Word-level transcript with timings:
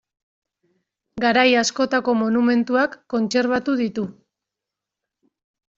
Garai 1.25 1.45
askotako 1.61 2.15
monumentuak 2.23 2.97
kontserbatu 3.17 3.79
ditu. 3.87 4.11